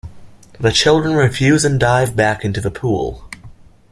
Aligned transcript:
The 0.59 0.71
children 0.71 1.13
refuse 1.15 1.63
and 1.63 1.79
dive 1.79 2.15
back 2.15 2.43
in 2.43 2.53
to 2.53 2.59
the 2.59 2.71
pool. 2.71 3.29